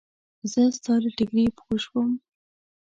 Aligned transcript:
زه 0.51 0.61
ستا 0.77 0.93
له 1.03 1.09
ټیکري 1.17 1.45
پوی 1.57 1.77
شوم. 1.85 2.09